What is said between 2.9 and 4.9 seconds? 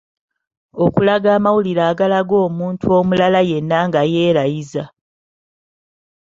omulala yenna nga yeerayiza